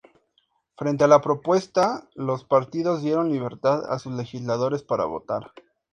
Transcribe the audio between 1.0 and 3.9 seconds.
a la propuesta, los partidos dieron libertad